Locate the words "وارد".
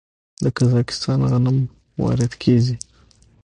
2.03-2.33